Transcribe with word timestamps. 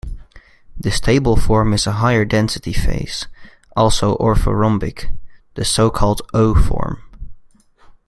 The 0.75 0.89
stable 0.89 1.35
form 1.35 1.73
is 1.73 1.85
a 1.85 1.91
higher 1.91 2.25
density 2.25 2.73
phase, 2.73 3.27
also 3.75 4.15
orthorhombic, 4.17 5.15
the 5.53 5.63
so-called 5.63 6.23
O' 6.33 6.55
form. 6.59 7.03